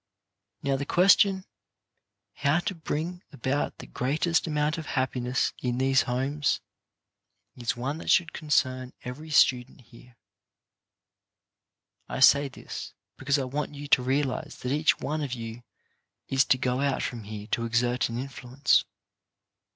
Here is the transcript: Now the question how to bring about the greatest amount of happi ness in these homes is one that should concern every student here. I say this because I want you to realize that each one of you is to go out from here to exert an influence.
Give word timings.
Now 0.63 0.77
the 0.77 0.85
question 0.87 1.45
how 2.33 2.57
to 2.61 2.73
bring 2.73 3.21
about 3.31 3.77
the 3.77 3.85
greatest 3.85 4.47
amount 4.47 4.79
of 4.79 4.87
happi 4.87 5.21
ness 5.21 5.53
in 5.61 5.77
these 5.77 6.01
homes 6.09 6.59
is 7.55 7.77
one 7.77 7.99
that 7.99 8.09
should 8.09 8.33
concern 8.33 8.93
every 9.03 9.29
student 9.29 9.81
here. 9.81 10.17
I 12.09 12.19
say 12.19 12.47
this 12.47 12.95
because 13.15 13.37
I 13.37 13.43
want 13.43 13.75
you 13.75 13.87
to 13.89 14.01
realize 14.01 14.57
that 14.63 14.71
each 14.71 14.99
one 14.99 15.21
of 15.21 15.33
you 15.33 15.61
is 16.27 16.45
to 16.45 16.57
go 16.57 16.79
out 16.81 17.03
from 17.03 17.25
here 17.25 17.45
to 17.51 17.65
exert 17.65 18.09
an 18.09 18.17
influence. 18.17 18.83